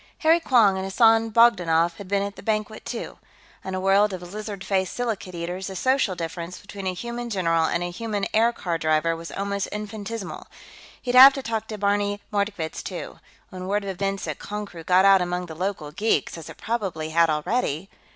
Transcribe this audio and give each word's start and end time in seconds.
Harry 0.21 0.39
Quong 0.39 0.77
and 0.77 0.85
Hassan 0.85 1.29
Bogdanoff 1.29 1.97
had 1.97 2.07
been 2.07 2.23
at 2.23 2.35
the 2.35 2.41
banquet, 2.41 2.85
too; 2.85 3.19
on 3.63 3.75
a 3.75 3.79
world 3.79 4.13
of 4.13 4.33
lizard 4.33 4.63
faced 4.63 4.95
silicate 4.95 5.35
eaters, 5.35 5.67
the 5.67 5.75
social 5.75 6.15
difference 6.15 6.57
between 6.57 6.87
a 6.87 6.93
human 6.95 7.29
general 7.29 7.65
and 7.65 7.83
a 7.83 7.91
human 7.91 8.25
aircar 8.33 8.79
driver 8.79 9.15
was 9.15 9.31
almost 9.31 9.67
infinitesimal. 9.71 10.47
He'd 10.99 11.13
have 11.13 11.33
to 11.35 11.43
talk 11.43 11.67
to 11.67 11.77
Barney 11.77 12.19
Mordkovitz, 12.33 12.81
too; 12.81 13.19
when 13.51 13.67
word 13.67 13.83
of 13.83 13.91
events 13.91 14.27
at 14.27 14.39
Konkrook 14.39 14.87
got 14.87 15.05
out 15.05 15.21
among 15.21 15.45
the 15.45 15.53
local 15.53 15.91
geeks, 15.91 16.35
as 16.35 16.49
it 16.49 16.57
probably 16.57 17.11
had 17.11 17.29
already.... 17.29 17.87